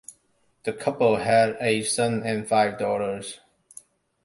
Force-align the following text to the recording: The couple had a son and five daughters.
The 0.63 0.73
couple 0.73 1.17
had 1.17 1.57
a 1.61 1.83
son 1.83 2.23
and 2.23 2.47
five 2.47 2.79
daughters. 2.79 3.39